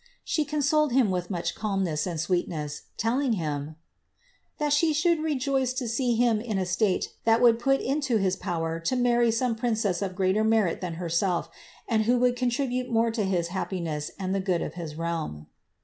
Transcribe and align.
''* 0.17 0.23
She 0.23 0.45
consolei) 0.47 0.93
him 0.93 1.11
with 1.11 1.29
much 1.29 1.53
calmness 1.53 2.07
and 2.07 2.19
sweetness, 2.19 2.85
telling 2.97 3.33
him 3.33 3.61
^^ 3.75 3.75
that 4.57 4.73
she 4.73 4.93
should 4.93 5.19
rejoice 5.19 5.73
to 5.73 5.87
see 5.87 6.15
him 6.15 6.39
in 6.41 6.57
a 6.57 6.65
state 6.65 7.09
that 7.23 7.39
would 7.39 7.59
put 7.59 7.81
it 7.81 7.83
into 7.83 8.17
his 8.17 8.35
power 8.35 8.79
to 8.79 8.95
many 8.95 9.29
some 9.29 9.55
princess 9.55 10.01
of 10.01 10.15
greater 10.15 10.43
merit 10.43 10.81
than 10.81 10.95
herself, 10.95 11.51
and 11.87 12.05
who 12.05 12.17
would 12.17 12.35
contribute 12.35 12.89
more 12.89 13.11
to 13.11 13.23
his 13.25 13.49
happiness 13.49 14.09
and 14.17 14.33
the 14.33 14.39
good 14.41 14.63
of 14.63 14.73
his 14.73 14.95
realm." 14.95 15.45